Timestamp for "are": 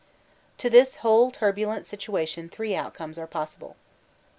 3.19-3.27